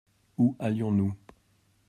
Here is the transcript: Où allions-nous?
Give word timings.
Où 0.39 0.55
allions-nous? 0.57 1.13